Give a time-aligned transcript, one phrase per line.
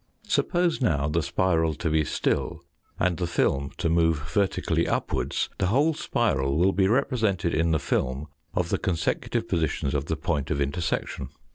[0.27, 2.63] Suppose now the spiral to be still
[2.99, 6.77] and .x^*^ ^J the film to move vertically f upwards, the whole spiral will Xf"*"""*^
[6.77, 8.25] be represented in the film
[8.55, 11.29] of /^"^ the consecutive positions of the point of intersection.